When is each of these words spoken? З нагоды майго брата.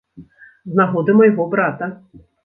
З 0.71 0.77
нагоды 0.79 1.15
майго 1.19 1.45
брата. 1.51 1.91